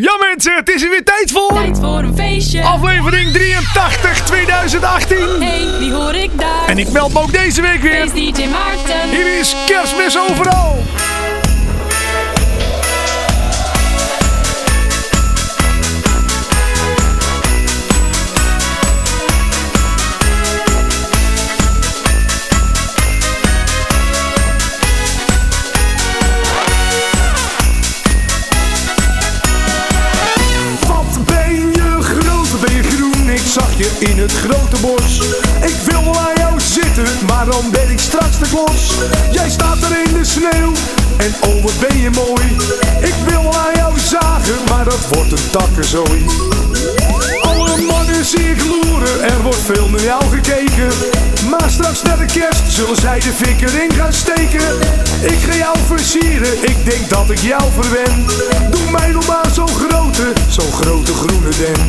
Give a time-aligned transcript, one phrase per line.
[0.00, 1.54] Ja mensen, het is er weer tijd voor.
[1.54, 2.62] Tijd voor een feestje.
[2.62, 5.42] Aflevering 83 2018.
[5.42, 6.66] Hey, wie hoor ik daar?
[6.66, 8.08] En ik meld me ook deze week weer.
[8.08, 9.10] Feest DJ Maarten.
[9.10, 10.76] Hier is kerstmis overal.
[45.08, 46.24] Wordt een takkenzooi.
[47.40, 50.88] Alle mannen zie ik loeren, er wordt veel naar jou gekeken.
[51.50, 54.68] Maar straks na de kerst zullen zij de fik erin gaan steken.
[55.22, 58.24] Ik ga jou versieren, ik denk dat ik jou verwen.
[58.70, 61.86] Doe mij nog maar zo'n grote, zo'n grote groene den.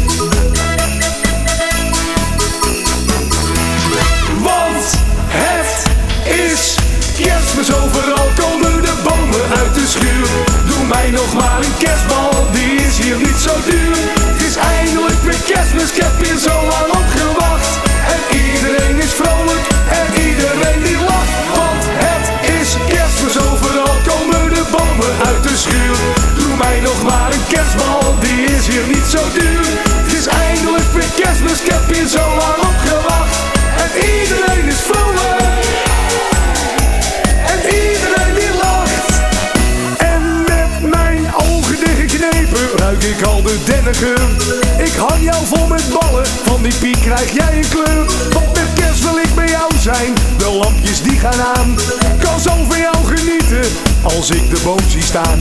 [4.41, 4.93] Want
[5.27, 5.83] het
[6.25, 6.75] is
[7.17, 10.58] kerstmis, overal komen de bomen uit de schuur.
[10.89, 13.95] Mij nog maar een kerstbal, die is hier niet zo duur.
[14.31, 17.67] Het is eindelijk weer kerstmis, ik heb hier zo lang op gewacht.
[18.13, 19.65] En iedereen is vrolijk
[19.99, 21.33] en iedereen die lacht.
[21.57, 22.25] Want het
[22.59, 25.97] is kerstmis, overal komen de bomen uit de schuur.
[26.37, 29.65] Doe mij nog maar een kerstbal, die is hier niet zo duur.
[30.01, 33.35] Het is eindelijk weer kerstmis, ik heb hier zo lang op gewacht.
[33.83, 35.38] En iedereen is vrolijk.
[43.19, 44.15] Ik al de.
[44.77, 48.05] Ik hang jou vol met ballen, van die piek krijg jij een kleur.
[48.33, 51.75] Want met kerst wil ik bij jou zijn, de lampjes die gaan aan.
[52.19, 55.39] Kan zo van jou genieten, als ik de boom zie staan.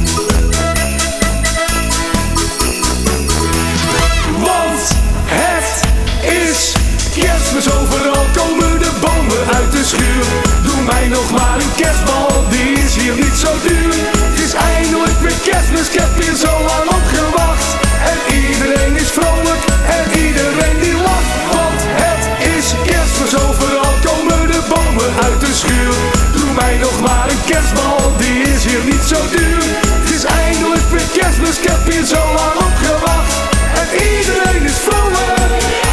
[4.38, 4.80] Want
[5.24, 5.80] het
[6.22, 6.72] is
[7.18, 10.24] kerstmis, overal komen de bomen uit de schuur.
[10.62, 14.17] Doe mij nog maar een kerstbal, die is hier niet zo duur.
[14.48, 17.66] Is eindelijk weer kerstmis, ik heb hier zo lang op gewacht.
[18.10, 19.62] En iedereen is vrolijk
[19.96, 21.32] en iedereen die lacht.
[21.52, 22.22] Want het
[22.56, 25.94] is kerstmis, overal komen de bomen uit de schuur.
[26.32, 29.64] Doe mij nog maar een kerstbal, die is hier niet zo duur.
[30.00, 33.32] Het is eindelijk kerstmis, ik heb zo lang op gewacht.
[33.80, 35.87] En iedereen is vrolijk.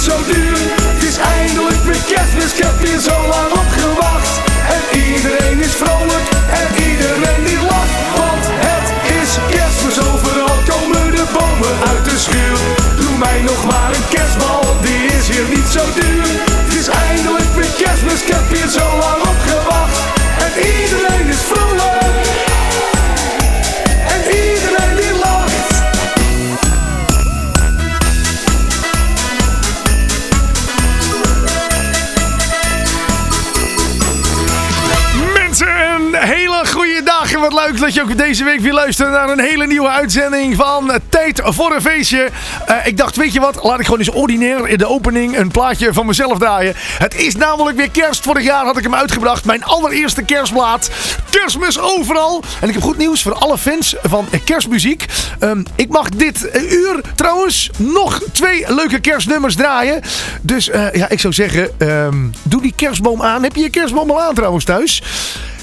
[0.00, 0.58] Zo duur.
[0.82, 4.30] Het is eindelijk weer kerstmis, ik heb hier zo lang op gewacht.
[4.76, 6.26] En iedereen is vrolijk
[6.60, 7.94] en iedereen die lacht.
[8.16, 8.88] Want het
[9.20, 12.58] is kerstmis, overal komen de bomen uit de schuur.
[13.00, 16.31] Doe mij nog maar een kerstbal, die is hier niet zo duur.
[37.82, 41.74] Dat je ook deze week weer luistert naar een hele nieuwe uitzending van Tijd voor
[41.74, 42.30] een Feestje.
[42.66, 45.50] Eh, ik dacht, weet je wat, laat ik gewoon eens ordinair in de opening een
[45.50, 46.74] plaatje van mezelf draaien.
[46.76, 48.22] Het is namelijk weer kerst.
[48.22, 49.44] Vorig jaar had ik hem uitgebracht.
[49.44, 50.90] Mijn allereerste kerstplaat.
[51.30, 52.42] Kerstmis overal.
[52.60, 55.06] En ik heb goed nieuws voor alle fans van kerstmuziek.
[55.38, 60.00] Ehm, ik mag dit uur trouwens nog twee leuke kerstnummers draaien.
[60.40, 63.42] Dus eh, ja, ik zou zeggen, ehm, doe die kerstboom aan.
[63.42, 65.02] Heb je je kerstboom al aan trouwens thuis?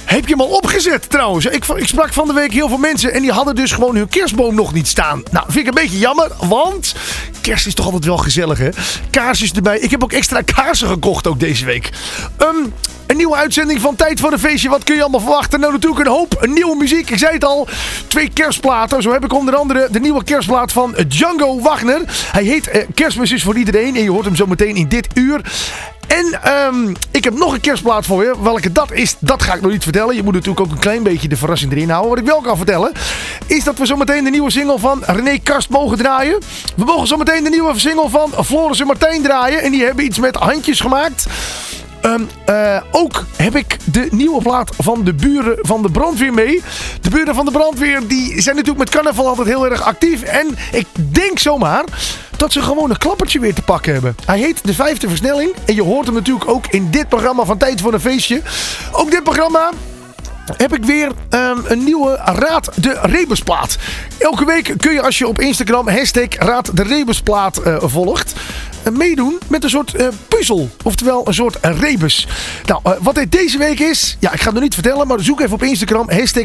[0.09, 1.45] Heb je hem al opgezet trouwens?
[1.45, 4.07] Ik, ik sprak van de week heel veel mensen en die hadden dus gewoon hun
[4.07, 5.23] kerstboom nog niet staan.
[5.31, 6.95] Nou, vind ik een beetje jammer, want
[7.41, 8.69] kerst is toch altijd wel gezellig hè?
[9.09, 9.79] Kaarsjes erbij.
[9.79, 11.89] Ik heb ook extra kaarsen gekocht ook deze week.
[12.37, 12.55] Ehm,
[13.09, 14.69] een nieuwe uitzending van Tijd voor een Feestje.
[14.69, 15.59] Wat kun je allemaal verwachten?
[15.59, 17.09] Nou, natuurlijk een hoop nieuwe muziek.
[17.09, 17.67] Ik zei het al,
[18.07, 19.01] twee kerstplaten.
[19.01, 22.01] Zo heb ik onder andere de nieuwe kerstplaat van Django Wagner.
[22.31, 25.07] Hij heet eh, Kerstmis is voor iedereen en je hoort hem zo meteen in dit
[25.13, 25.41] uur.
[26.07, 28.35] En ehm, ik heb nog een kerstplaat voor je.
[28.41, 30.15] Welke dat is, dat ga ik nog niet vertellen.
[30.15, 32.09] Je moet natuurlijk ook een klein beetje de verrassing erin houden.
[32.09, 32.91] Wat ik wel kan vertellen,
[33.45, 36.39] is dat we zometeen de nieuwe single van René Karst mogen draaien.
[36.75, 39.61] We mogen zometeen de nieuwe single van Floris en Martijn draaien.
[39.61, 41.25] En die hebben iets met handjes gemaakt.
[42.01, 46.61] Ehm, eh, ook heb ik de nieuwe plaat van de buren van de brandweer mee.
[47.01, 50.21] De buren van de brandweer die zijn natuurlijk met carnaval altijd heel erg actief.
[50.21, 51.83] En ik denk zomaar
[52.37, 54.15] dat ze gewoon een klappertje weer te pakken hebben.
[54.25, 55.53] Hij heet De Vijfde Versnelling.
[55.65, 58.41] En je hoort hem natuurlijk ook in dit programma van Tijd voor een Feestje.
[58.91, 59.71] Ook dit programma
[60.57, 63.77] heb ik weer ehm, een nieuwe Raad de Rebusplaat.
[64.17, 68.33] Elke week kun je als je op Instagram hashtag Raad de Rebusplaat eh, volgt...
[68.83, 70.69] eh, meedoen met een soort eh, puzzel.
[70.83, 72.27] Oftewel een soort rebus.
[72.65, 74.17] Nou, eh, wat dit deze week is...
[74.19, 76.09] Ja, ik ga het nog niet vertellen, maar zoek even op Instagram.
[76.09, 76.43] Hashtag.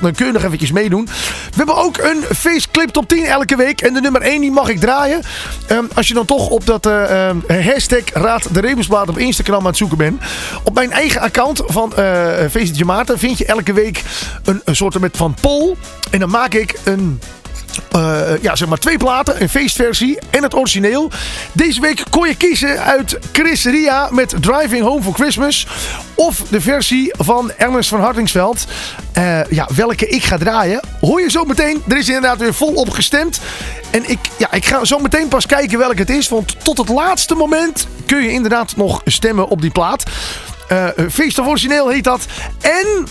[0.00, 1.04] Dan kun je nog eventjes meedoen.
[1.04, 3.80] We hebben ook een faceclip top 10 elke week.
[3.80, 5.20] En de nummer 1 die mag ik draaien.
[5.66, 9.58] Ehm, als je dan toch op dat eh, ehm, hashtag Raad de Rebusplaat op Instagram
[9.58, 10.22] aan het zoeken bent.
[10.62, 14.02] Op mijn eigen account van eh Feestje Maarten vind je elke week
[14.44, 15.74] een, een soort van poll.
[16.10, 17.20] En dan maak ik een
[17.92, 19.42] eh, ja, zeg maar twee platen.
[19.42, 21.10] Een feestversie en het origineel.
[21.52, 25.66] Deze week kon je kiezen uit Chris Ria met Driving Home for Christmas.
[26.14, 28.64] Of de versie van Ernest van Hartingsveld.
[29.12, 30.80] Eh, ja, welke ik ga draaien.
[31.00, 31.82] Hoor je zo meteen.
[31.88, 33.40] Er is inderdaad weer volop gestemd.
[33.90, 36.28] En ik, ja, ik ga zo meteen pas kijken welke het is.
[36.28, 40.02] Want tot het laatste moment kun je inderdaad nog stemmen op die plaat.
[40.68, 42.26] Eh, Feest of Origineel heet dat.
[42.60, 43.06] En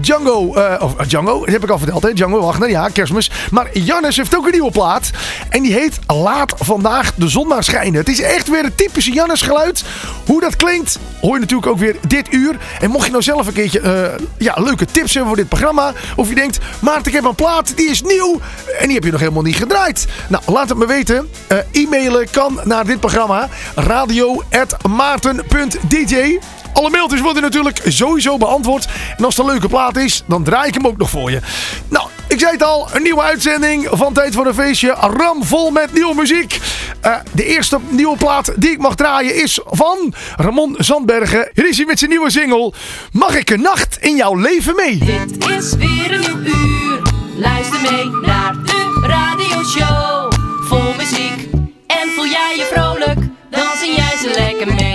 [0.00, 2.12] Django, eh, of eh, Django, dat heb ik al verteld, hè?
[2.12, 3.30] Django Wagner, ja, kerstmis.
[3.50, 5.10] Maar Jannes heeft ook een nieuwe plaat.
[5.48, 8.00] En die heet Laat vandaag de zon maar schijnen.
[8.00, 9.84] Het is echt weer het typische Jannes geluid.
[10.26, 12.58] Hoe dat klinkt, hoor je natuurlijk ook weer dit uur.
[12.80, 15.92] En mocht je nou zelf een keertje eh, ja, leuke tips hebben voor dit programma.
[16.16, 18.40] Of je denkt, Maarten, ik heb een plaat, die is nieuw.
[18.78, 20.06] En die heb je nog helemaal niet gedraaid.
[20.28, 21.28] Nou, laat het me weten.
[21.72, 23.48] E-mailen kan naar dit programma.
[23.74, 26.38] radio.maarten.dj
[26.72, 28.86] alle mailtjes worden natuurlijk sowieso beantwoord.
[29.16, 31.40] En als het een leuke plaat is, dan draai ik hem ook nog voor je.
[31.88, 34.96] Nou, ik zei het al, een nieuwe uitzending van Tijd voor een Feestje.
[35.00, 36.58] Ramvol met nieuwe muziek.
[37.00, 41.50] Eh, de eerste nieuwe plaat die ik mag draaien is van Ramon Zandbergen.
[41.54, 42.72] Hier is hij met zijn nieuwe single.
[43.12, 44.98] Mag ik een nacht in jouw leven mee?
[44.98, 47.02] Dit is weer een nieuw uur.
[47.36, 50.32] Luister mee naar de radioshow.
[50.68, 51.48] Vol muziek.
[51.86, 53.18] En voel jij je vrolijk?
[53.50, 54.89] Dan zing jij ze lekker mee.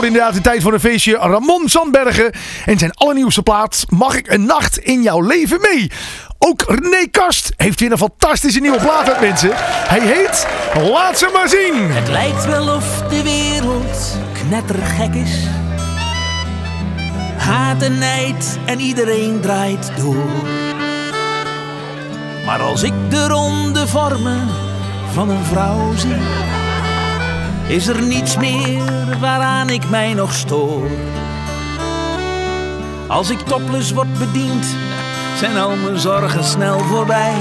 [0.00, 1.16] Hoort inderdaad de tijd voor een feestje.
[1.16, 2.32] Ramon Sandbergen.
[2.64, 3.84] En zijn allernieuwste plaat.
[3.88, 5.90] Mag ik een nacht in jouw leven mee?
[6.38, 9.50] Ook René Kast heeft weer een fantastische nieuwe plaat uit mensen.
[9.54, 10.46] Hij heet
[10.90, 11.90] Laat ze maar zien.
[11.90, 15.46] Het lijkt wel of de wereld knettergek is.
[17.36, 20.26] Haat en nijd en iedereen draait door.
[22.44, 24.48] Maar als ik de ronde vormen
[25.12, 26.16] van een vrouw zie,
[27.70, 30.88] is er niets meer waaraan ik mij nog stoor.
[33.06, 34.66] Als ik topless word bediend,
[35.36, 37.34] zijn al mijn zorgen snel voorbij.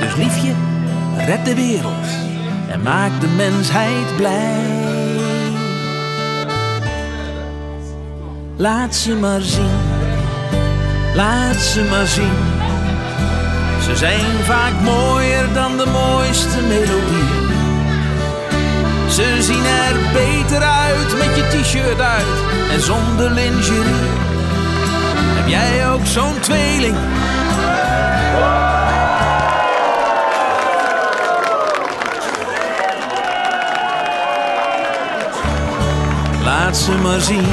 [0.00, 0.52] Dus liefje,
[1.16, 2.06] red de wereld
[2.68, 4.76] en maak de mensheid blij.
[8.56, 9.80] Laat ze maar zien,
[11.14, 12.38] laat ze maar zien.
[13.82, 17.27] Ze zijn vaak mooier dan de mooiste melodie.
[19.08, 22.24] Ze zien er beter uit met je t-shirt uit
[22.70, 24.08] en zonder lingerie.
[25.38, 26.96] Heb jij ook zo'n tweeling?
[36.44, 37.46] Laat ze maar zien.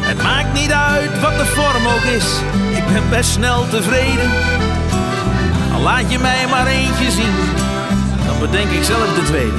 [0.00, 2.26] Het maakt niet uit wat de vorm ook is.
[2.76, 4.30] Ik ben best snel tevreden.
[5.84, 7.34] Laat je mij maar eentje zien,
[8.26, 9.56] dan bedenk ik zelf de tweede.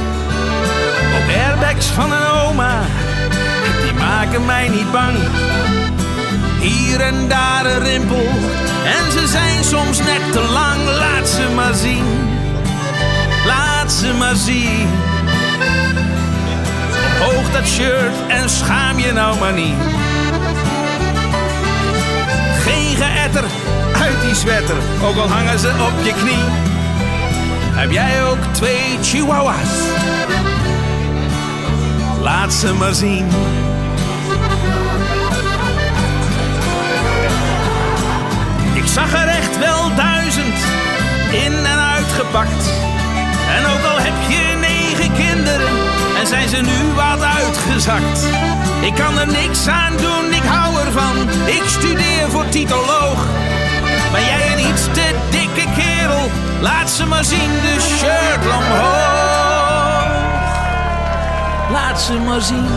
[1.15, 2.81] Ook airbags van een oma,
[3.83, 5.17] die maken mij niet bang.
[6.59, 8.27] Hier en daar een rimpel,
[8.85, 10.83] en ze zijn soms net te lang.
[10.85, 12.05] Laat ze maar zien,
[13.45, 14.89] laat ze maar zien.
[17.19, 19.77] Hoog dat shirt en schaam je nou maar niet.
[22.63, 23.43] Geen geëtter
[24.05, 26.43] die ook al hangen ze op je knie.
[27.73, 29.69] Heb jij ook twee chihuahuas?
[32.21, 33.27] Laat ze maar zien.
[38.73, 40.57] Ik zag er echt wel duizend
[41.31, 42.71] in en uitgepakt.
[43.57, 45.77] En ook al heb je negen kinderen
[46.19, 48.27] en zijn ze nu wat uitgezakt.
[48.81, 51.29] Ik kan er niks aan doen, ik hou ervan.
[51.45, 53.25] Ik studeer voor titoloog.
[54.15, 56.29] Ben jij een iets te dikke kerel?
[56.61, 60.03] Laat ze maar zien, de shirt omhoog.
[61.71, 62.67] Laat ze maar zien,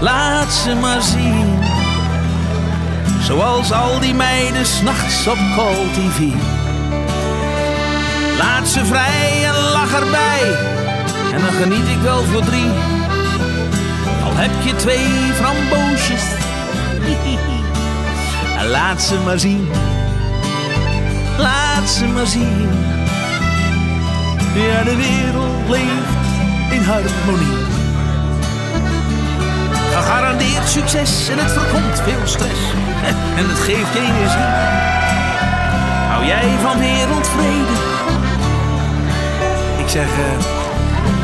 [0.00, 1.58] laat ze maar zien.
[3.22, 6.20] Zoals al die meiden s'nachts op Call TV.
[8.38, 10.56] Laat ze vrij en lach erbij.
[11.32, 12.70] En dan geniet ik wel voor drie.
[14.24, 16.22] Al heb je twee framboosjes.
[18.68, 19.68] Laat ze maar zien.
[21.38, 22.68] Laat ze maar zien.
[24.54, 26.20] Ja, de wereld leeft
[26.70, 27.58] in harmonie.
[29.92, 32.60] Gegarandeerd succes en het voorkomt veel stress.
[33.38, 34.50] En het geeft je energie.
[36.08, 37.76] Hou jij van wereldvrede?
[39.78, 40.44] Ik zeg, eh,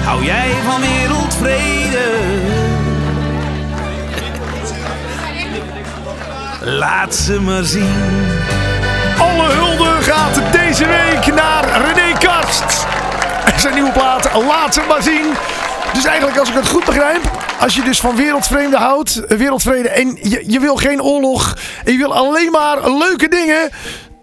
[0.04, 2.75] hou jij van wereldvrede?
[6.66, 8.28] Laat ze maar zien.
[9.18, 12.86] Alle hulde gaat deze week naar René Kast.
[13.44, 15.26] En zijn nieuwe plaat Laat ze maar zien.
[15.92, 17.20] Dus eigenlijk als ik het goed begrijp,
[17.60, 21.98] als je dus van wereldvreemde houdt, wereldvrede en je, je wil geen oorlog en je
[21.98, 23.70] wil alleen maar leuke dingen.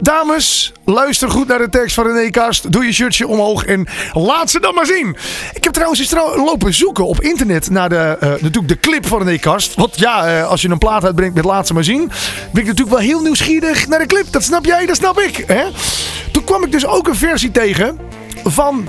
[0.04, 2.72] Dames, luister goed naar de tekst van René Kast.
[2.72, 5.16] Doe je shirtje omhoog en laat ze dan maar zien.
[5.54, 9.24] Ik heb trouwens eens lopen zoeken op internet naar de, eh, natuurlijk de clip van
[9.24, 9.76] René Kast.
[9.76, 12.12] Want ja, eh, als je een plaat uitbrengt met laat ze maar zien,
[12.52, 14.32] ben ik natuurlijk wel heel nieuwsgierig naar de clip.
[14.32, 15.44] Dat snap jij, dat snap ik.
[15.48, 15.64] Hè?
[16.32, 18.00] Toen kwam ik dus ook een versie tegen
[18.44, 18.88] van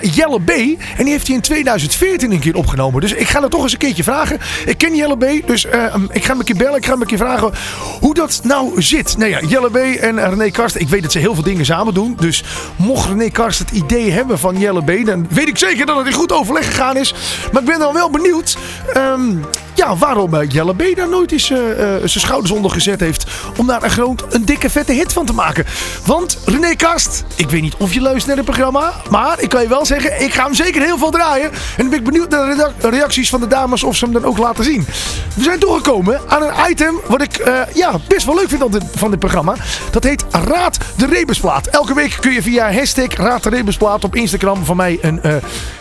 [0.00, 0.50] Jelle B.
[0.50, 3.00] En die heeft hij in 2014 een keer opgenomen.
[3.00, 4.38] Dus ik ga er toch eens een keertje vragen.
[4.66, 5.46] Ik ken Jelle B.
[5.46, 6.76] Dus eh, ik ga hem een keer bellen.
[6.76, 7.52] Ik ga hem een keer vragen
[8.00, 9.16] hoe dat nou zit.
[9.18, 9.76] Nou ja, Jelle B.
[9.76, 10.76] en René Karst.
[10.76, 12.16] Ik weet dat ze heel veel dingen samen doen.
[12.20, 12.44] Dus
[12.76, 15.06] mocht René Karst het idee hebben van Jelle B.
[15.06, 17.14] Dan weet ik zeker dat het in goed overleg gegaan is.
[17.52, 18.56] Maar ik ben dan wel benieuwd.
[18.92, 19.30] ehm,
[19.74, 20.96] ja, waarom eh, Jelle B.
[20.96, 23.26] daar nooit eens eh, eh, zijn schouders onder gezet heeft.
[23.56, 25.64] Om daar een groot, een dikke vette hit van te maken.
[26.06, 28.92] Want René Kast, ik weet niet of je luistert naar het programma.
[29.10, 31.50] Maar ik kan je wel zeggen, ik ga hem zeker heel veel draaien.
[31.50, 34.14] En dan ben ik benieuwd naar de reac- reacties van de dames of ze hem
[34.14, 34.86] dan ook laten zien.
[35.34, 38.82] We zijn toegekomen aan een item wat ik ja, best wel leuk vind van dit,
[38.94, 39.54] van programma.
[39.90, 41.66] Dat heet Raad de Rebusplaat.
[41.66, 45.20] Elke week kun je via hashtag Raad de Rebusplaat op Instagram van mij een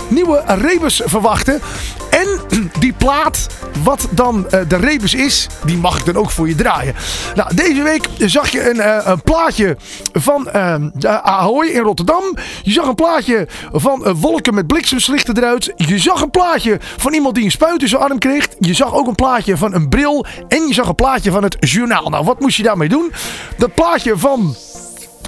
[0.07, 1.61] nieuwe rebus verwachten.
[2.09, 2.39] En
[2.79, 3.47] die plaat,
[3.83, 6.95] wat dan eh, de rebus is, die mag ik dan ook voor je draaien.
[7.35, 9.77] Nou, deze week zag je een, eh, een plaatje
[10.13, 12.23] van eh, de Ahoy in Rotterdam.
[12.63, 15.73] Je zag een plaatje van eh, wolken met bliksemslichten eruit.
[15.75, 18.47] Je zag een plaatje van iemand die een spuit in zijn arm kreeg.
[18.59, 20.25] Je zag ook een plaatje van een bril.
[20.47, 22.09] En je zag een plaatje van het journaal.
[22.09, 23.11] Nou, wat moest je daarmee doen?
[23.57, 24.55] Dat plaatje van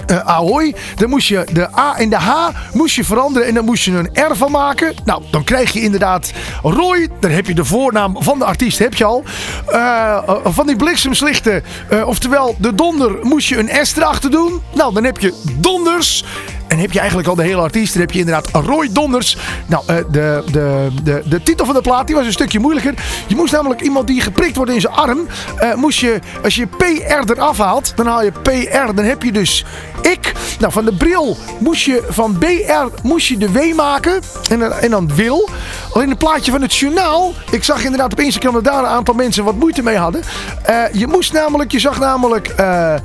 [0.06, 0.74] eh Ahoy.
[0.96, 2.30] Dan moest je de A en de H
[2.72, 4.94] moest je veranderen en dan moest je een R van maken.
[5.04, 6.32] Nou, dan krijg je inderdaad
[6.62, 7.08] Roy.
[7.20, 9.22] Dan heb je de voornaam van de artiest, heb je al.
[9.66, 14.62] Eh, van die bliksemslichten, eh, oftewel de donder, moest je een S erachter doen.
[14.74, 16.24] Nou, dan heb je donders.
[16.68, 17.92] En heb je eigenlijk al de hele artiest.
[17.92, 19.36] Dan heb je inderdaad Roy Donders.
[19.66, 22.94] Nou, eh, de, de, de, de titel van de plaat die was een stukje moeilijker.
[23.26, 25.26] Je moest namelijk iemand die geprikt wordt in zijn arm.
[25.58, 28.94] eh, moest je, als je PR eraf haalt, dan haal je PR.
[28.94, 29.64] Dan heb je dus
[30.12, 30.32] ik.
[30.58, 34.20] Nou, van de bril moest je van BR moest je de W maken.
[34.50, 35.48] En, dan- en dan wil.
[35.92, 37.32] Alleen het plaatje van het journaal.
[37.50, 40.22] Ik zag inderdaad op Instagram dat daar een aantal mensen wat moeite mee hadden.
[40.62, 43.00] Eh, je moest namelijk, je zag namelijk eh, eh,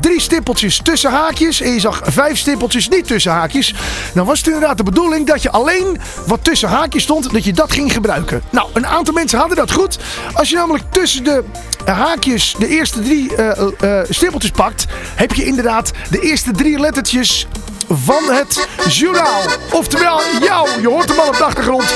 [0.00, 1.60] drie stippeltjes tussen haakjes.
[1.60, 3.74] En je zag vijf stippeltjes niet tussen haakjes.
[4.14, 7.52] Dan was het inderdaad de bedoeling dat je alleen wat tussen haakjes stond, dat je
[7.52, 8.42] dat ging gebruiken.
[8.50, 9.98] Nou, een aantal mensen hadden dat goed.
[10.32, 11.44] Als je namelijk tussen de
[11.92, 17.46] haakjes de eerste drie eh, eh, stippeltjes pakt, heb je inderdaad de eerste drie lettertjes
[17.88, 19.40] van het journaal.
[19.72, 21.94] Oftewel, jou, je hoort hem al op de achtergrond.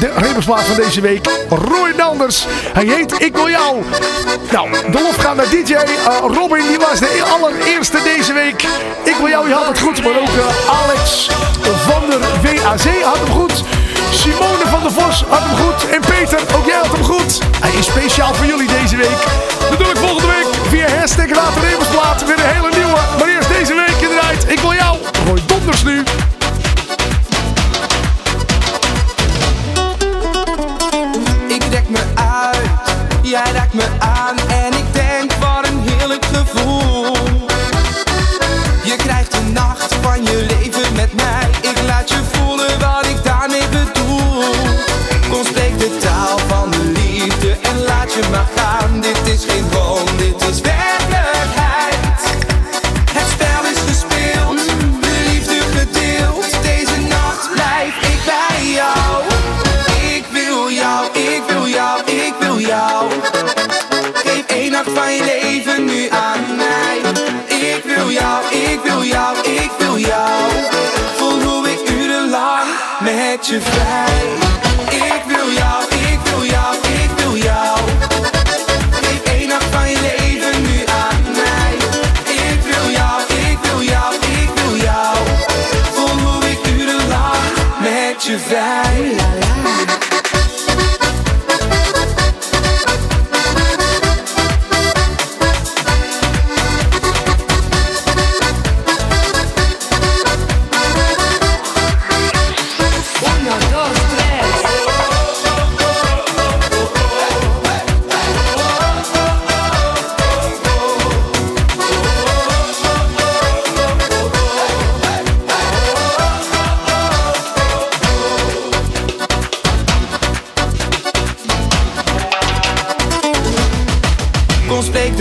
[0.00, 2.46] De rebelsplaat van deze week, Roy Danders.
[2.72, 3.82] Hij heet Ik Wil Jou.
[4.52, 5.86] Nou, de lof gaat naar DJ eh,
[6.20, 8.62] Robin, die was de allereerste deze week.
[9.04, 10.30] Ik Wil Jou, je had het goed, maar ook
[10.82, 11.30] Alex
[11.62, 13.64] van der WAZ had hem goed.
[14.16, 15.88] Simone van der Vos had hem goed.
[15.90, 17.38] En Peter, ook jij had hem goed.
[17.60, 19.26] Hij is speciaal voor jullie deze week.
[19.70, 22.98] Natuurlijk volgende week via hashtag Later Rebelsplaat weer een hele nieuwe.
[23.18, 24.44] Maar eerst deze week inderdaad.
[24.48, 24.98] Ik wil jou.
[25.26, 26.02] Roy Donders nu.
[31.48, 32.70] Ik rek me uit,
[33.22, 37.16] jij raakt me aan en ik denk wat een heerlijk gevoel.
[38.84, 42.15] Je krijgt een nacht van je leven met mij, ik laat je
[73.36, 74.65] met je vrij.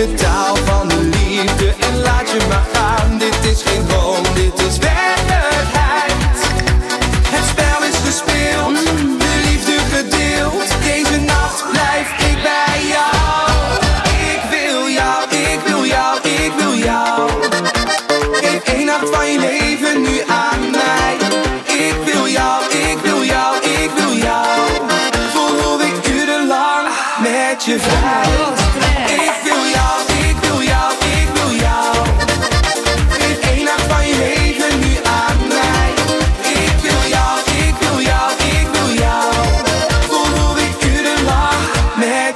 [0.05, 0.34] Kom spreek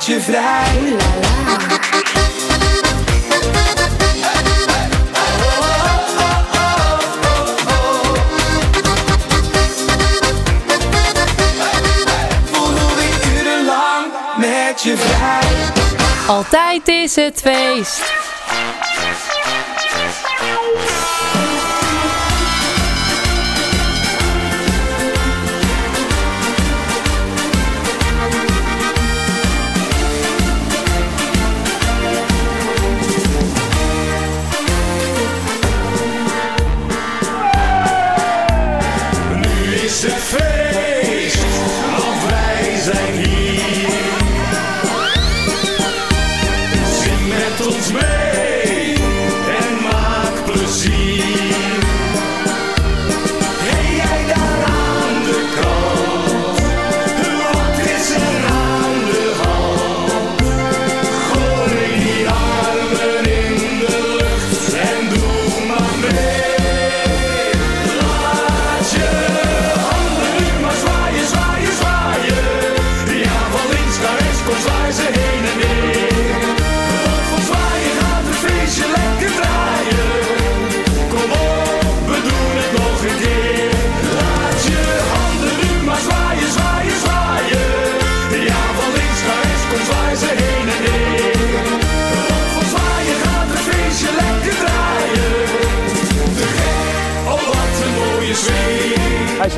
[0.10, 0.96] je vrij.
[14.38, 15.42] Met je vrij.
[16.28, 18.19] Altijd is het feest.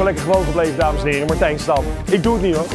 [0.03, 1.27] Lekker gewoon gebleven, dames en heren.
[1.27, 1.83] Martijn Stam.
[2.09, 2.65] Ik doe het niet hoor.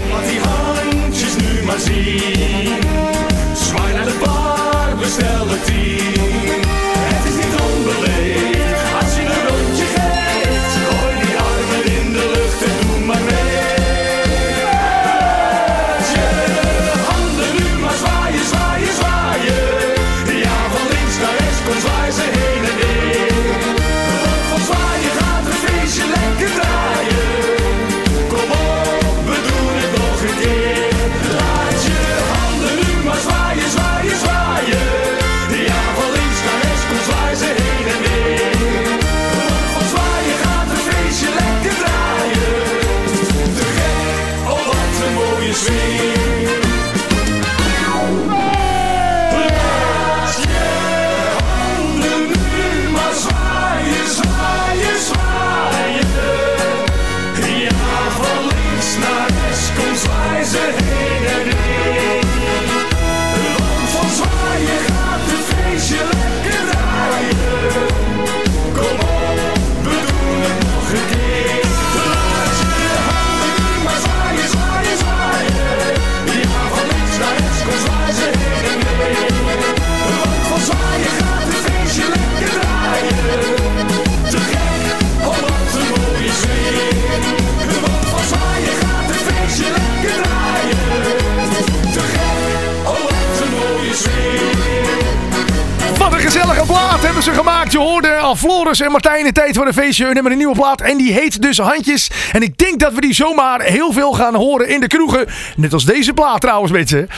[98.81, 100.05] Al Floris en Martijn tijd voor een feestje.
[100.05, 102.11] Hun hebben een nieuwe plaat en die heet dus Handjes.
[102.33, 105.27] En ik denk dat we die zomaar heel veel gaan horen in de kroegen.
[105.57, 107.09] Net als deze plaat trouwens, mensen.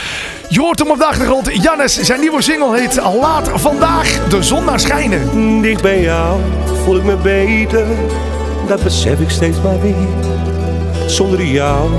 [0.49, 1.63] Je hoort hem op de achtergrond.
[1.63, 5.61] Jannes, zijn nieuwe single heet Laat Vandaag de Zon naar Schijnen.
[5.61, 6.39] Dicht bij jou
[6.83, 7.85] voel ik me beter,
[8.67, 10.07] dat besef ik steeds maar weer.
[11.07, 11.89] Zonder jou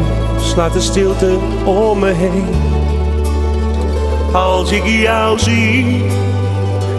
[0.40, 2.46] slaat de stilte om me heen.
[4.32, 6.04] Als ik jou zie,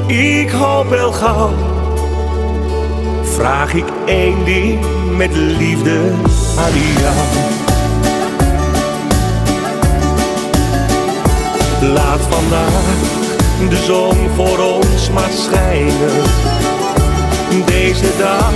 [0.08, 1.71] ik hoop wel gauw.
[3.34, 4.80] Vraag ik één ding
[5.18, 6.00] met liefde
[6.58, 7.16] aan jou.
[11.94, 13.20] Laat vandaag
[13.70, 16.22] de zon voor ons maar schijnen.
[17.66, 18.52] Deze dag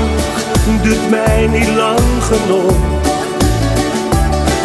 [0.81, 2.75] duurt mij niet lang genoeg.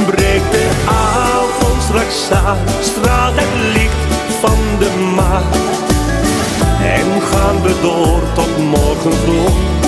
[0.06, 5.42] Breekt de avond straks aan, straalt het licht van de maan.
[6.82, 9.79] En gaan we door tot morgen vroeg.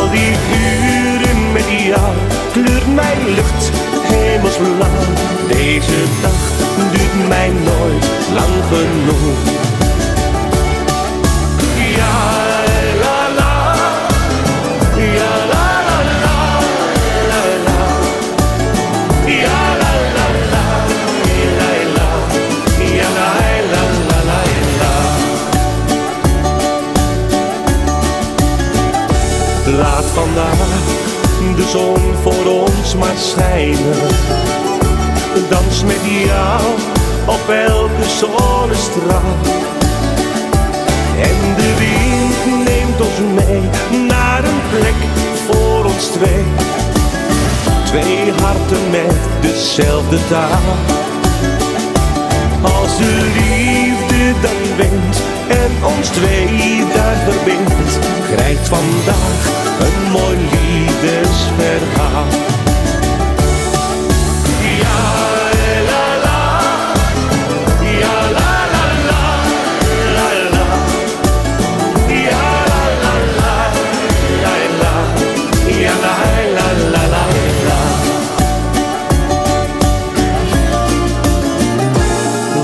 [0.00, 2.12] Al die uren met jou
[2.52, 3.70] kleurt mijn lucht
[4.02, 5.00] hemelsblauw.
[5.48, 6.40] Deze dag
[6.92, 9.69] duurt mij nooit lang genoeg.
[31.70, 33.98] Zon voor ons maar schijnen.
[35.50, 36.62] Dans met jou
[37.26, 39.36] op elke zonnestraal.
[41.20, 43.60] En de wind neemt ons mee
[44.06, 45.00] naar een plek
[45.46, 46.44] voor ons twee.
[47.84, 50.76] Twee harten met dezelfde taal.
[52.62, 53.89] Als de liefde
[54.40, 57.98] dan wint en ons twee daar verbindt,
[58.34, 59.42] krijgt vandaag
[59.80, 62.26] een mooi liefdesverhaal.
[64.82, 65.00] Ja,
[65.90, 66.42] la la,
[68.00, 69.22] ja la la la,
[70.16, 70.28] la
[72.26, 74.94] ja la la la, la
[75.80, 77.24] ja la la la
[77.66, 77.80] la.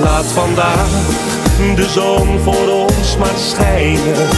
[0.03, 1.06] Laat vandaag
[1.77, 4.29] de zon voor ons maar schijnen.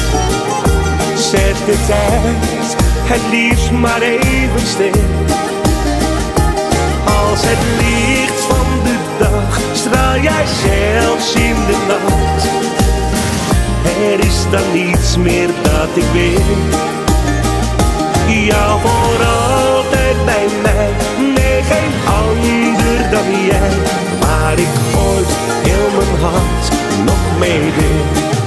[1.16, 2.76] Zet de tijd
[3.10, 5.02] het liefst maar even stil.
[7.04, 12.46] Als het licht van de dag straal jij zelfs in de nacht.
[14.12, 16.56] Er is dan niets meer dat ik wil.
[18.44, 20.90] Jou voor altijd bij mij,
[21.34, 23.70] nee geen ander dan jij.
[24.20, 24.97] Waar ik
[25.98, 26.70] mijn hart
[27.04, 28.37] nog mee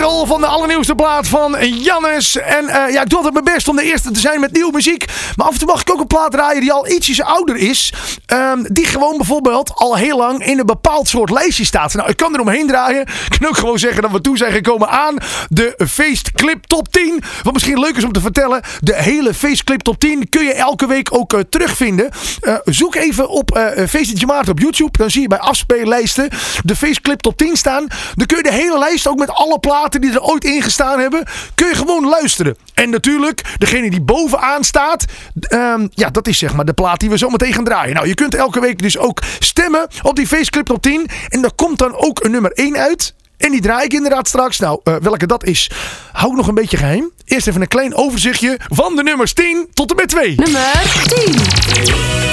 [0.00, 2.36] single van de allernieuwste plaat van Jannes.
[2.36, 4.72] En eh, ja, ik doe altijd mijn best om de eerste te zijn met nieuwe
[4.72, 5.04] muziek.
[5.36, 7.92] Maar af en toe mag ik ook een plaat draaien die al ietsjes ouder is.
[8.26, 11.94] Ehm, die gewoon bijvoorbeeld al heel lang in een bepaald soort lijstje staat.
[11.94, 13.00] Nou, ik kan er omheen draaien.
[13.30, 15.16] Ik kan ook gewoon zeggen dat we toe zijn gekomen aan
[15.48, 17.22] de feestclip top 10.
[17.42, 18.62] Wat misschien leuk is om te vertellen.
[18.80, 22.10] De hele feestclip top 10 kun je elke week ook eh, terugvinden.
[22.40, 24.98] Eh, zoek even op uh, Feestje op YouTube.
[24.98, 26.28] Dan zie je bij afspeellijsten
[26.64, 27.86] de feestclip top 10 staan.
[28.30, 31.24] Kun je de hele lijst ook met alle platen die er ooit in gestaan hebben.
[31.54, 32.56] Kun je gewoon luisteren.
[32.74, 35.04] En natuurlijk, degene die bovenaan staat.
[35.40, 37.94] ehm, ja, dat is zeg maar de plaat die we zo meteen gaan draaien.
[37.94, 41.08] Nou, je kunt elke week dus ook stemmen op die feestclip top 10.
[41.28, 43.14] En daar komt dan ook een nummer 1 uit.
[43.36, 44.58] En die draai ik inderdaad straks.
[44.58, 45.70] Nou, eh, welke dat is,
[46.12, 47.10] hou ik nog een beetje geheim.
[47.24, 50.34] Eerst even een klein overzichtje van de nummers 10 tot en met 2.
[50.36, 52.29] Nummer 10.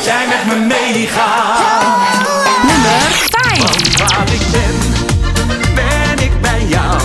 [0.00, 2.28] Dat jij met me meegaat.
[2.66, 3.98] Nummer 5.
[3.98, 4.74] Waar ik ben,
[5.74, 7.00] ben ik bij jou.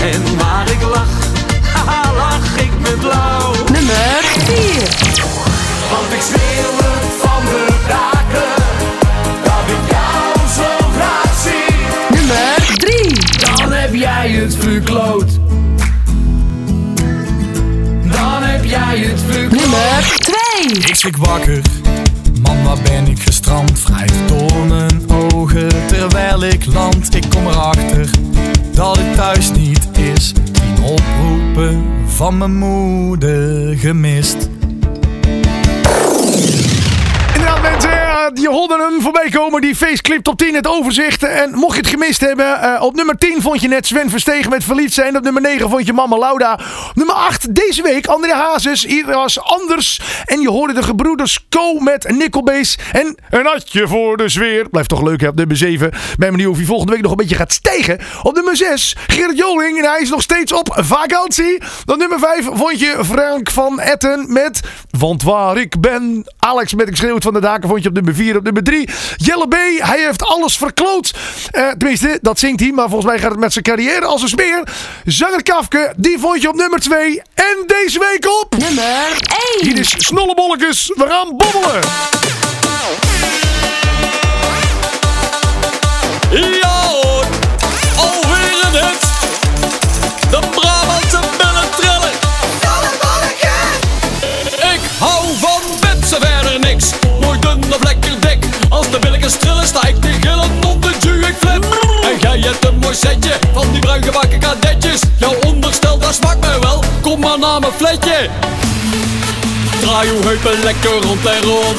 [0.00, 1.16] En waar ik lach,
[1.74, 3.52] haha, lach ik met blauw.
[3.72, 4.56] Nummer 4.
[5.90, 8.62] Want ik schreeuw het van de daken,
[9.44, 11.74] dat ik jou zo graag zie.
[12.16, 13.58] Nummer 3.
[13.58, 15.30] Dan heb jij het verkloot.
[18.02, 19.60] Dan heb jij het verkloot.
[19.60, 20.44] Nummer 2.
[20.88, 21.60] Ik schrik wakker,
[32.24, 34.53] van mijn moeder gemist.
[39.60, 41.22] Die faceclip top 10, het overzicht.
[41.22, 44.50] En mocht je het gemist hebben, eh, op nummer 10 vond je net Sven Verstegen
[44.50, 45.16] met Verliefd zijn.
[45.16, 46.60] Op nummer 9 vond je Mama Lauda.
[46.94, 48.84] Nummer 8 deze week André Hazes.
[48.84, 50.00] Hier was Anders.
[50.24, 52.78] En je hoorde de gebroeders Co met Nickelbase.
[52.92, 54.68] En een atje voor de sfeer.
[54.68, 55.90] Blijft toch leuk hè, op nummer 7.
[56.18, 57.98] Ben benieuwd of hij volgende week nog een beetje gaat stijgen.
[58.22, 59.78] Op nummer 6 Gerrit Joling.
[59.78, 61.62] En hij is nog steeds op vakantie.
[61.86, 64.60] Op nummer 5 vond je Frank van Etten met
[64.98, 66.24] Want waar ik ben.
[66.38, 68.36] Alex met Ik schreeuw het van de daken vond je op nummer 4.
[68.36, 69.54] Op nummer 3 Jelle B.
[69.78, 71.14] Hij heeft alles verkloot.
[71.50, 72.72] Eh, tenminste, dat zingt hij.
[72.72, 74.62] Maar volgens mij gaat het met zijn carrière als een speer.
[75.04, 77.22] Zanger Kafke, die vond je op nummer 2.
[77.34, 78.56] En deze week op...
[78.58, 78.82] Nummer
[79.60, 79.78] Hier 1.
[79.78, 80.92] is Snollebolletjes.
[80.94, 81.80] We gaan bobbelen.
[99.74, 100.88] Sta ik te gillen op de
[101.28, 101.64] ik flip.
[102.02, 105.00] En jij hebt een mooi setje van die bruin gebakken kadetjes.
[105.16, 106.82] Jouw onderstel dat smaakt mij wel.
[107.00, 108.28] Kom maar naar mijn fletje.
[109.80, 111.78] Draai uw heupen lekker rond en rond.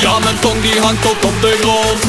[0.00, 2.00] Ja, mijn tong die hangt tot op de grond.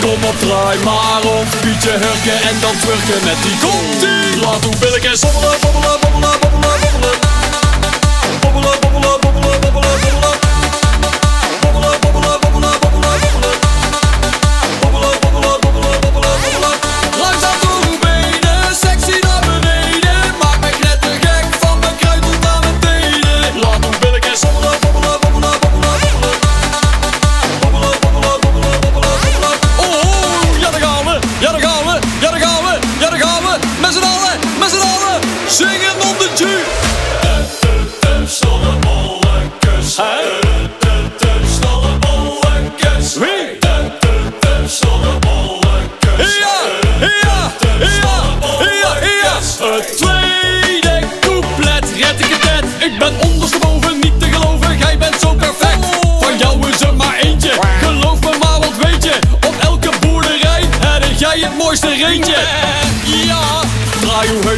[0.00, 4.40] Kom op, draai maar rond, bietje hurken en dan twerken met die kontie.
[4.40, 7.18] Laat uw bobbelen, bobbelen, bobbelen, bobbelen.
[8.40, 9.03] Bobbelen, bobbelen, bobbelen,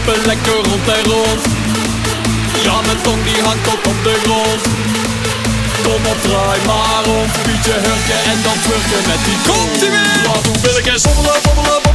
[0.07, 1.43] heupen lekker rond en rond.
[2.63, 4.63] Ja, mijn tong die hangt tot op de grond.
[5.83, 9.39] Kom op, draai maar om, bietje hurken en dan twerken met die!
[10.27, 11.86] Laat uw billetjes bobbelen, bobbelen, bobbelen, bobbelen,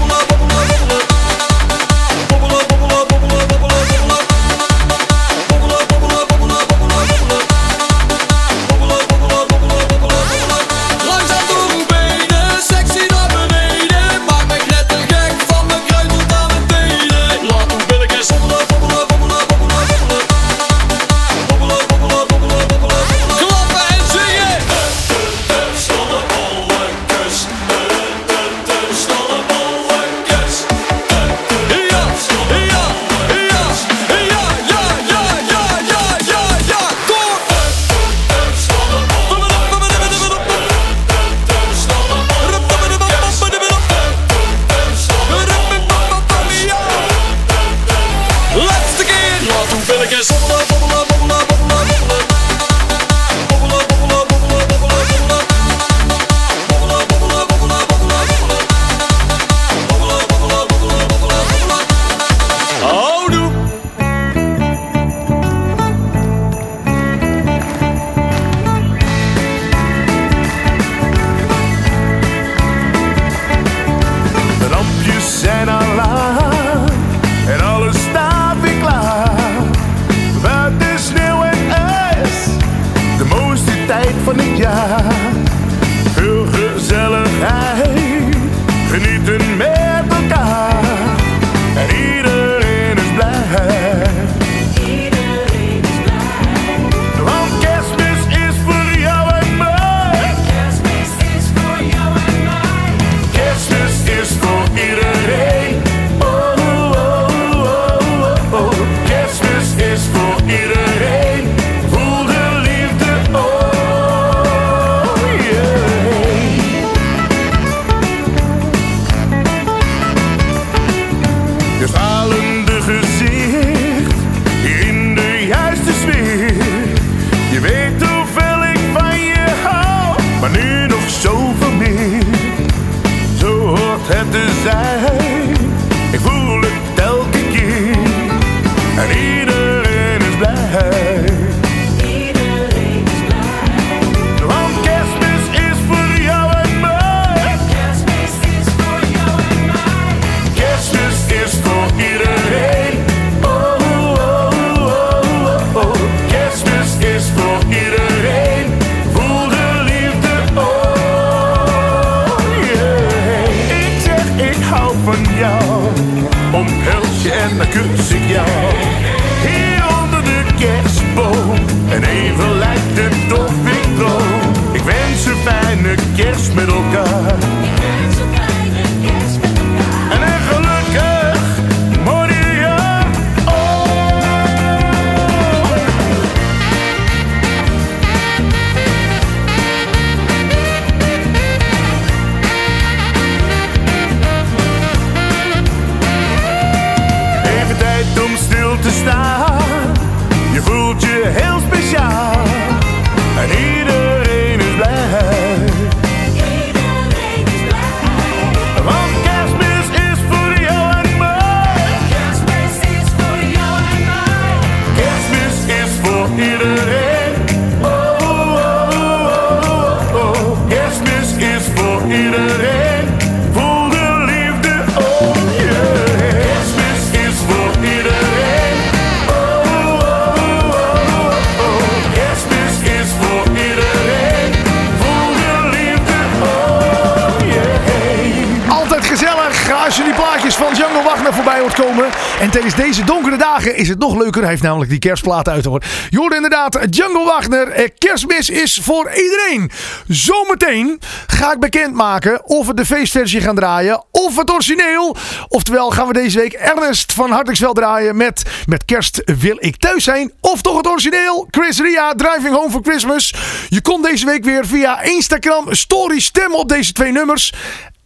[242.39, 244.41] En tijdens deze donkere dagen is het nog leuker.
[244.41, 245.83] Hij heeft namelijk die kerstplaat uit hoor.
[246.09, 247.67] Je hoort inderdaad Django Wagner.
[247.67, 249.71] Eh, Kerstmis is voor iedereen.
[250.07, 254.03] Zometeen ga ik bekendmaken of we de feestversie gaan draaien.
[254.11, 255.15] Of het origineel.
[255.47, 260.03] Oftewel gaan we deze week Ernest van Hartingsveld draaien met, met Kerst wil ik thuis
[260.03, 260.31] zijn.
[260.41, 261.47] Of toch het origineel.
[261.51, 263.33] Chris Ria, Driving Home for Christmas.
[263.69, 267.53] Je kon deze week weer via Instagram story stemmen op deze twee nummers.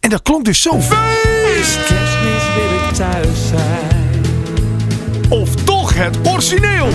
[0.00, 0.80] En dat klonk dus zo.
[0.80, 2.15] Feest!
[5.96, 6.88] Het origineel.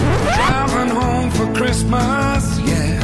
[0.93, 3.01] Home for Christmas, yeah.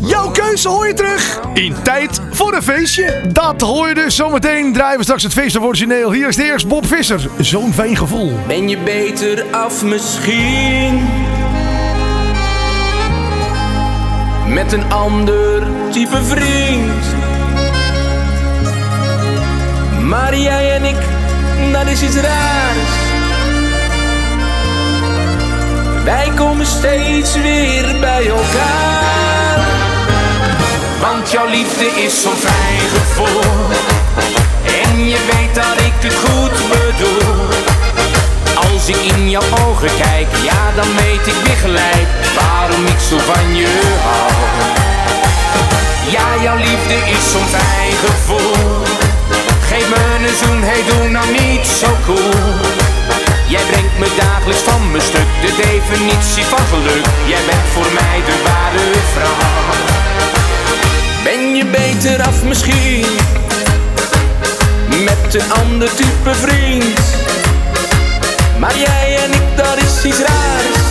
[0.00, 3.20] Jouw keuze hoor je terug in tijd voor een feestje.
[3.32, 4.72] Dat hoor je dus zometeen.
[4.72, 6.12] Draaien we straks het feest of origineel.
[6.12, 7.20] Hier is de eerst Bob Visser.
[7.38, 8.32] Zo'n fijn gevoel.
[8.46, 11.00] Ben je beter af misschien?
[14.48, 17.04] Met een ander type vriend.
[20.02, 20.96] Maar jij en ik,
[21.72, 23.09] dat is iets raars.
[26.04, 29.58] Wij komen steeds weer bij elkaar.
[31.00, 33.40] Want jouw liefde is zo'n fijn gevoel.
[34.82, 37.48] En je weet dat ik het goed bedoel.
[38.54, 43.18] Als ik in jouw ogen kijk, ja dan weet ik weer gelijk waarom ik zo
[43.18, 44.32] van je hou.
[46.10, 48.82] Ja, jouw liefde is zo'n fijn gevoel.
[49.68, 52.49] Geef me een zoen, hey doe nou niet zo cool.
[55.62, 57.06] Definitie van geluk.
[57.26, 59.38] Jij bent voor mij de ware vrouw.
[61.24, 63.06] Ben je beter af misschien?
[65.04, 67.00] Met een ander type vriend.
[68.58, 70.86] Maar jij en ik, dat is iets raars.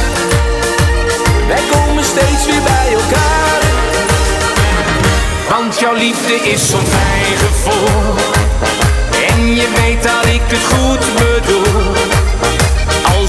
[1.47, 3.61] Wij komen steeds weer bij elkaar.
[5.49, 8.13] Want jouw liefde is zo'n fijn gevoel.
[9.27, 12.18] En je weet dat ik het goed bedoel.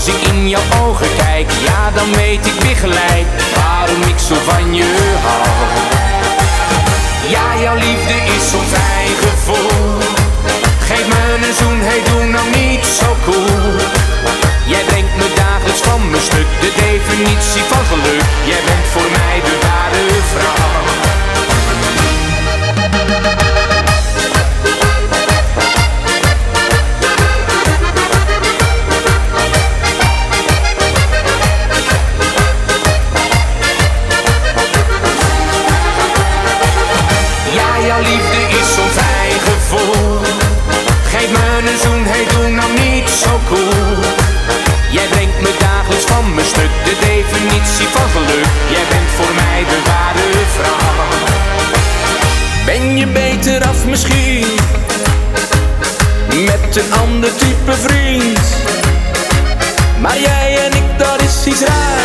[0.00, 4.34] Als ik in jouw ogen kijk, ja dan weet ik weer gelijk waarom ik zo
[4.34, 4.84] van je
[5.24, 5.48] hou.
[7.28, 9.98] Ja, jouw liefde is zo'n fijn gevoel.
[10.88, 13.76] Geef me een zoen, hey doe nou niet zo cool.
[14.66, 18.24] Jij brengt me dagelijks van mijn stuk, de definitie van geluk.
[18.44, 20.80] Jij bent voor mij de ware vrouw.
[57.20, 58.56] Ander type vriend.
[60.00, 61.99] Maar jij en ik, dat is iets raars.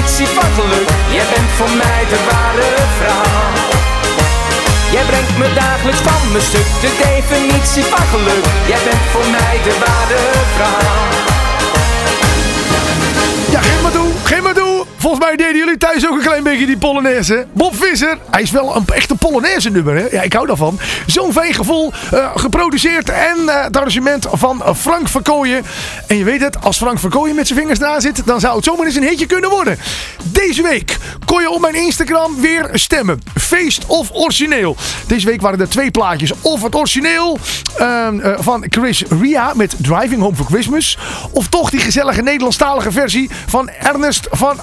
[0.00, 0.88] Definitie van geluk.
[1.10, 3.52] Jij bent voor mij de ware vrouw.
[4.92, 8.44] Jij brengt me dagelijks van mijn stuk, de definitie van geluk.
[8.66, 10.20] Jij bent voor mij de ware
[10.54, 11.08] vrouw.
[13.50, 14.79] Ja, geef maar toe, geef toe.
[15.00, 17.46] Volgens mij deden jullie thuis ook een klein beetje die Polonaise.
[17.52, 20.06] Bob Visser, hij is wel een echte Polonaise nummer, hè?
[20.10, 20.78] Ja, ik hou daarvan.
[21.06, 25.64] Zo'n fijn gevoel, eh, geproduceerd en eh, het arrangement van Frank van Kooijen.
[26.06, 28.56] En je weet het, als Frank van Kooijen met zijn vingers eraan zit, dan zou
[28.56, 29.78] het zomaar eens een hitje kunnen worden.
[30.24, 33.20] Deze week kon je op mijn Instagram weer stemmen.
[33.34, 34.76] Feest of origineel.
[35.06, 36.32] Deze week waren er twee plaatjes.
[36.40, 37.38] Of het origineel
[37.76, 40.98] ehm, eh, van Chris Ria met Driving Home for Christmas.
[41.32, 44.58] Of toch die gezellige Nederlandstalige versie van Ernest van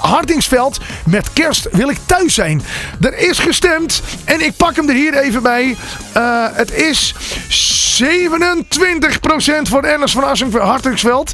[1.05, 2.61] Met Kerst wil ik thuis zijn.
[3.01, 5.75] Er is gestemd en ik pak hem er hier even bij.
[6.11, 7.13] Eh, het is
[7.47, 10.23] 27% voor Ernest van
[10.61, 11.31] Hardingsveld.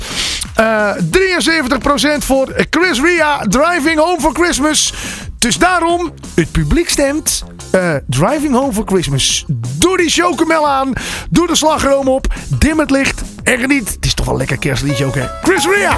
[0.56, 4.94] Eh 73% voor Chris Ria Driving Home for Christmas.
[5.38, 9.46] Dus daarom, het publiek stemt eh, Driving Home for Christmas.
[9.78, 10.94] Doe die chocomel aan.
[11.30, 12.34] Doe de slagroom op.
[12.48, 13.22] Dim het licht.
[13.44, 13.90] En geniet.
[13.90, 15.28] Het is toch wel lekker kerstliedje ook hè.
[15.42, 15.98] Chris Ria.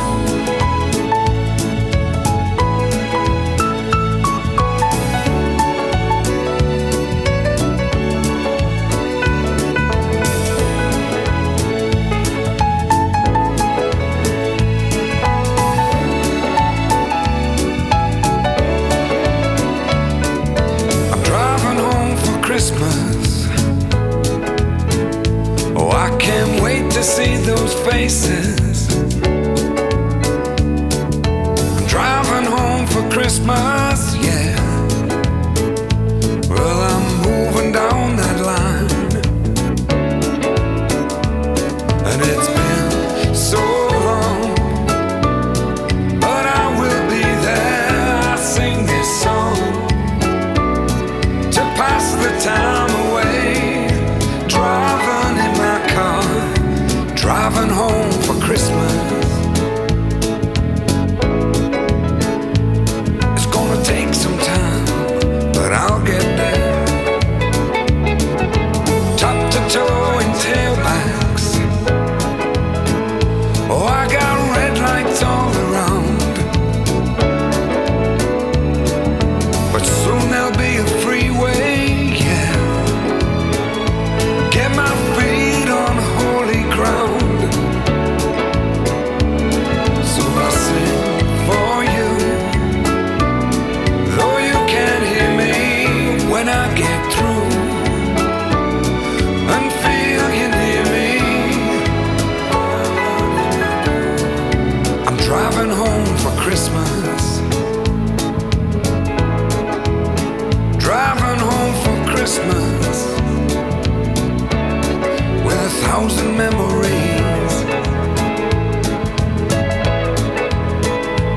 [115.95, 117.53] Thousand memories.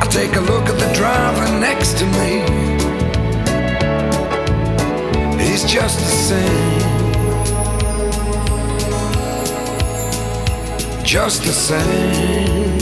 [0.03, 2.31] I take a look at the driver next to me.
[5.41, 6.83] He's just the same,
[11.05, 12.78] just the same.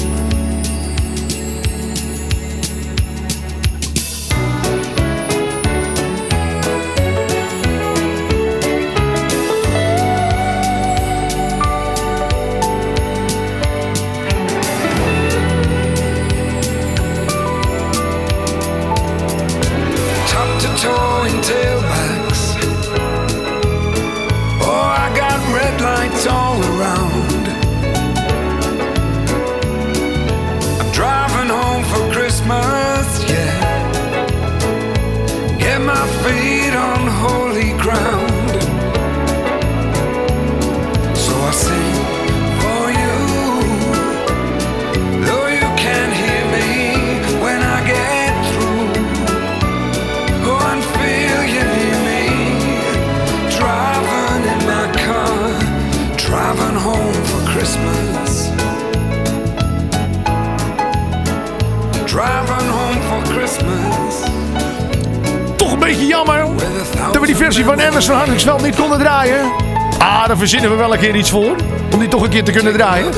[70.49, 71.57] Verzinnen we wel een keer iets voor.
[71.93, 73.09] Om die toch een keer te kunnen draaien.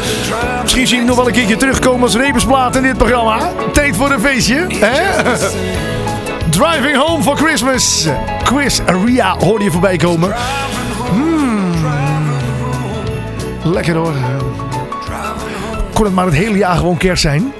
[0.62, 3.53] Misschien zien we nog wel een keertje terugkomen als rebusplaat in dit programma.
[3.72, 4.66] Tijd voor een feestje.
[4.68, 5.22] Hè?
[6.51, 8.07] Driving Home for Christmas.
[8.45, 10.35] Chris Ria hoorde je voorbij komen.
[11.12, 11.87] Mm.
[13.62, 14.14] Lekker hoor.
[15.93, 17.53] Kon het maar het hele jaar gewoon kerst zijn.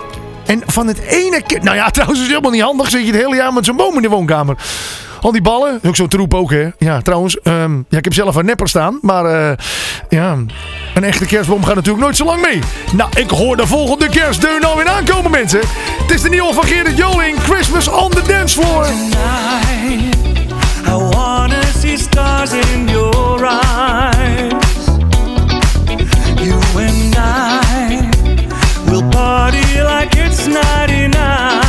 [0.47, 1.63] En van het ene keer...
[1.63, 2.91] Nou ja, trouwens is het helemaal niet handig.
[2.91, 4.57] Zit je het hele jaar met zo'n boom in de woonkamer.
[5.21, 6.69] Al die ballen, ook zo'n troep ook, hè.
[6.79, 9.57] Ja, trouwens, ehm, ja, ik heb zelf een nepper staan, maar eh,
[10.09, 10.37] ja,
[10.95, 12.61] een echte kerstboom gaat natuurlijk nooit zo lang mee.
[12.93, 15.61] Nou, ik hoor de volgende kerstdeur nou weer aankomen, mensen.
[16.03, 18.85] Het is de nieuwe van Gerrit Joling, Christmas on the Dance Floor.
[18.85, 20.17] Tonight,
[20.87, 24.87] I wanna see stars in your eyes.
[26.43, 28.09] You and I
[28.85, 31.68] will party like it's 99.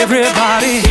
[0.00, 0.89] everybody.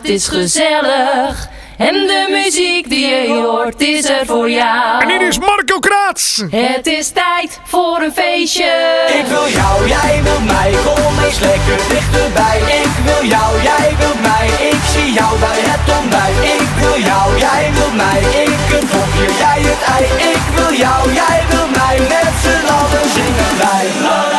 [0.00, 1.48] het is gezellig.
[1.76, 5.02] En de muziek die je hoort is er voor jou.
[5.02, 6.42] En dit is Marco Kraats.
[6.50, 8.72] Het is tijd voor een feestje.
[9.18, 10.70] Ik wil jou, jij wil mij.
[10.84, 12.58] Kom eens lekker dichterbij.
[12.82, 14.46] Ik wil jou, jij wil mij.
[14.70, 16.36] Ik zie jou bij het ontbijt.
[16.58, 18.20] Ik wil jou, jij wil mij.
[18.44, 20.04] Ik een popje, jij het ei.
[20.32, 21.96] Ik wil jou, jij wil mij.
[22.12, 24.29] Met z'n allen zingen wij.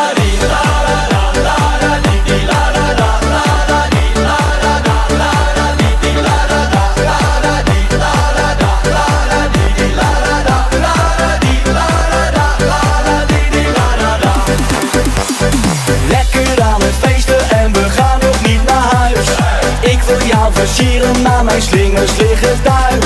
[20.61, 23.05] passagieren, maar mijn slingers liggen thuis.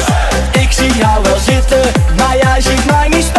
[0.51, 1.81] Ik zie jou wel zitten,
[2.17, 3.34] maar jij ziet mij niet.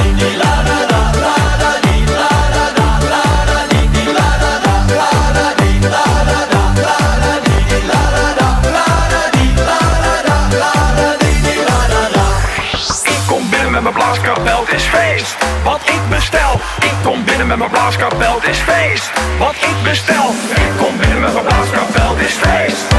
[13.03, 15.35] Ik kom binnen met mijn blaaskapel, het is feest.
[15.63, 16.59] Wat ik bestel.
[16.79, 19.11] Ik kom binnen met mijn blaaskapel, het is feest.
[19.37, 20.29] Wat ik bestel.
[20.55, 22.94] Ik kom binnen met mijn blaaskapel, het is feest.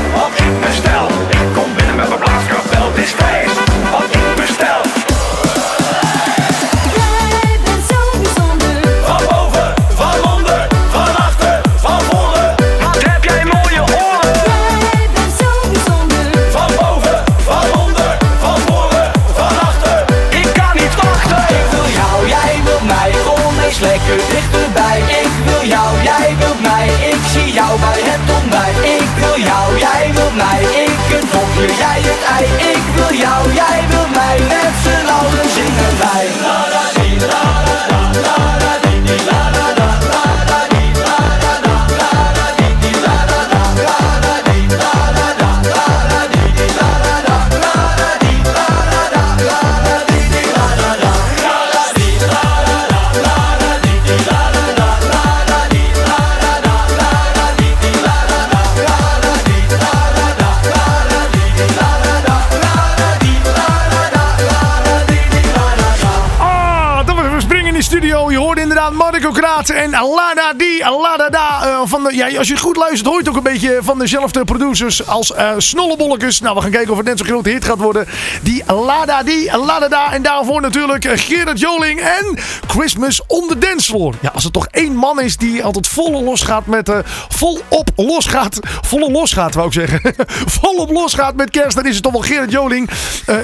[68.59, 71.61] Inderdaad Marco Kraat en Lada Di, Lada Da.
[71.63, 75.07] eh, van de, ja, als je goed luistert, hoort ook een beetje van dezelfde producers
[75.07, 76.41] als eh Snollebolletjes.
[76.41, 78.07] Nou, we gaan kijken of het net zo'n grote hit gaat worden.
[78.43, 80.13] Die Lada Di, Lada Da.
[80.13, 84.13] En daarvoor natuurlijk eh, Gerard Joling en Christmas on the Dance.
[84.21, 86.89] Ja, als er toch één man is die altijd volle los gaat met...
[86.89, 86.99] eh
[87.29, 88.59] volop los gaat.
[88.81, 90.15] Volle los gaat, wou ik zeggen.
[90.61, 91.77] volop los gaat met kerst.
[91.77, 92.91] Dan is het toch wel Gerard Joling.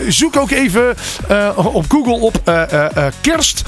[0.08, 0.96] Zoek ook even
[1.54, 2.42] op Google op
[3.20, 3.62] kerst,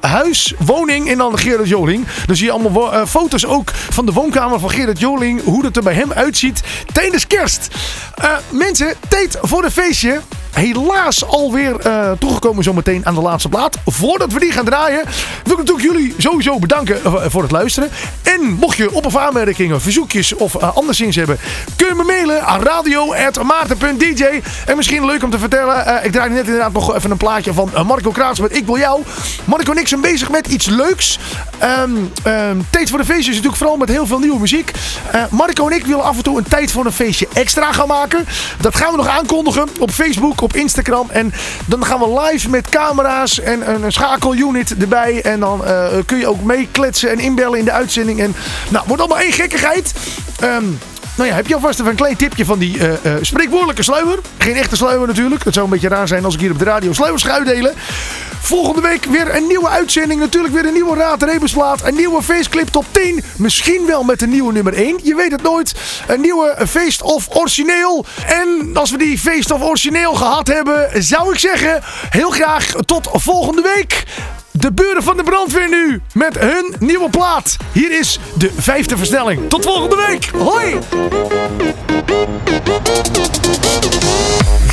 [0.00, 2.06] huis, woning en dan Gerard Joling.
[2.26, 5.42] Dan zie je allemaal eh, foto's ook van de woonkamer van Gerard Joling.
[5.44, 6.62] Hoe dat er bij hem uitziet
[6.92, 7.68] tijdens kerst.
[8.14, 10.20] Eh, mensen, tijd voor een feestje.
[10.56, 13.76] Helaas alweer eh toegekomen zometeen aan de laatste plaat.
[13.86, 15.02] Voordat we die gaan draaien,
[15.44, 17.90] wil ik natuurlijk jullie sowieso bedanken eh, voor het luisteren.
[18.22, 21.38] En mocht je op- of aanmerkingen, verzoekjes of eh, anderszins hebben,
[21.76, 24.24] kun je me mailen aan radio.maarten.dj.
[24.66, 27.70] En misschien leuk om te vertellen, ik draai net inderdaad nog even een plaatje van
[27.86, 29.02] Marco Kraats met Ik Wil Jou.
[29.44, 31.18] Marco en ik zijn bezig met iets leuks.
[31.58, 31.90] Ehm
[32.22, 34.70] ehm, tijd voor een feestje is natuurlijk vooral met heel veel nieuwe muziek.
[35.30, 38.26] Marco en ik willen af en toe een tijd voor een feestje extra gaan maken.
[38.60, 41.10] Dat gaan we nog aankondigen op Facebook, op Instagram.
[41.10, 41.32] En
[41.66, 45.22] dan gaan we live met camera's en een schakelunit erbij.
[45.22, 48.20] En dan eh, kun je ook meekletsen en inbellen in de uitzending.
[48.20, 48.34] En
[48.68, 49.92] nou, wordt allemaal één gekkigheid.
[50.40, 50.64] Ehm
[51.16, 54.18] nou ja, heb je alvast even een klein tipje van die eh, eh, spreekwoordelijke sluier?
[54.38, 55.44] Geen echte sluier natuurlijk.
[55.44, 57.74] Het zou een beetje raar zijn als ik hier op de radio sluiers ga uitdelen.
[58.40, 60.20] Volgende week weer een nieuwe uitzending.
[60.20, 61.84] Natuurlijk weer een nieuwe Raad en Rebusplaat.
[61.84, 63.24] Een nieuwe feestclip top 10.
[63.36, 65.00] Misschien wel met een nieuwe nummer 1.
[65.02, 65.74] Je weet het nooit.
[66.06, 68.04] Een nieuwe feest of origineel.
[68.26, 71.80] En als we die feest of origineel gehad hebben, zou ik zeggen...
[72.10, 74.04] heel graag tot volgende week.
[74.58, 77.56] De buren van de brandweer nu met hun nieuwe plaat.
[77.72, 79.48] Hier is de vijfde versnelling.
[79.48, 80.30] Tot volgende week.
[80.38, 80.78] Hoi!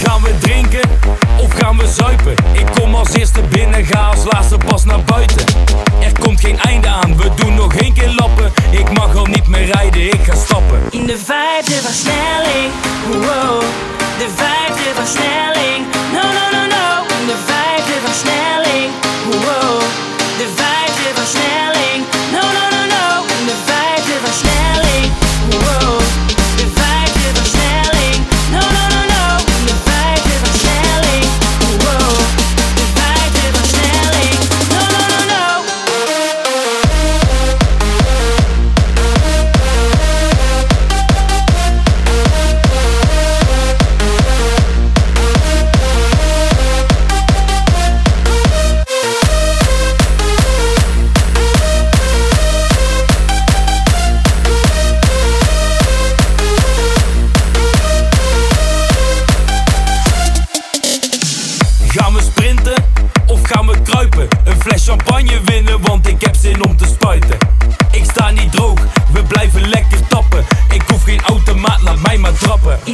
[0.04, 0.90] Gaan we drinken
[1.42, 2.36] of gaan we zuipen?
[2.52, 5.46] Ik kom als eerste binnen, ga als laatste pas naar buiten.
[6.02, 8.52] Er komt geen einde aan, we doen nog één keer lappen.
[8.72, 10.80] Ik mag al niet meer rijden, ik ga stappen.
[10.90, 12.72] In de vijfde versnelling,
[13.12, 13.62] wow.
[14.18, 17.16] De vijfde versnelling, no no no no.
[17.20, 18.92] In de vijfde versnelling,
[19.32, 19.80] wow.
[20.38, 20.73] De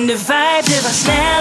[0.10, 0.16] trappen.
[0.16, 1.39] In de vijfde versnelling,